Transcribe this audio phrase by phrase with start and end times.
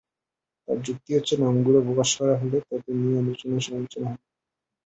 [0.67, 4.23] তাঁর যুক্তি হচ্ছে নামগুলো প্রকাশ করা হলে তাঁদের নিয়ে আলোচনা-সমালোচনা হবে।